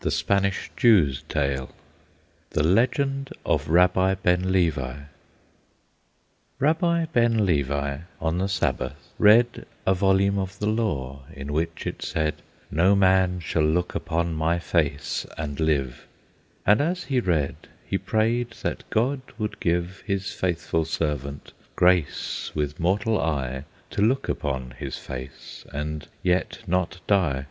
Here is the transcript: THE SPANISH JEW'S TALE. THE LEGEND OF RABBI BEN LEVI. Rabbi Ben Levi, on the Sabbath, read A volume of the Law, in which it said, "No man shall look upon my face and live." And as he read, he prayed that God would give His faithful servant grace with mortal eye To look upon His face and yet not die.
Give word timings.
THE 0.00 0.10
SPANISH 0.10 0.70
JEW'S 0.76 1.22
TALE. 1.22 1.70
THE 2.50 2.62
LEGEND 2.62 3.30
OF 3.46 3.70
RABBI 3.70 4.16
BEN 4.22 4.52
LEVI. 4.52 5.04
Rabbi 6.58 7.06
Ben 7.06 7.46
Levi, 7.46 8.00
on 8.20 8.36
the 8.36 8.50
Sabbath, 8.50 9.14
read 9.18 9.64
A 9.86 9.94
volume 9.94 10.38
of 10.38 10.58
the 10.58 10.68
Law, 10.68 11.22
in 11.32 11.54
which 11.54 11.86
it 11.86 12.02
said, 12.02 12.42
"No 12.70 12.94
man 12.94 13.40
shall 13.40 13.64
look 13.64 13.94
upon 13.94 14.34
my 14.34 14.58
face 14.58 15.24
and 15.38 15.58
live." 15.58 16.06
And 16.66 16.82
as 16.82 17.04
he 17.04 17.18
read, 17.18 17.56
he 17.86 17.96
prayed 17.96 18.50
that 18.60 18.84
God 18.90 19.22
would 19.38 19.58
give 19.58 20.02
His 20.04 20.34
faithful 20.34 20.84
servant 20.84 21.54
grace 21.76 22.50
with 22.54 22.78
mortal 22.78 23.18
eye 23.18 23.64
To 23.92 24.02
look 24.02 24.28
upon 24.28 24.72
His 24.72 24.98
face 24.98 25.64
and 25.72 26.06
yet 26.22 26.58
not 26.68 27.00
die. 27.06 27.46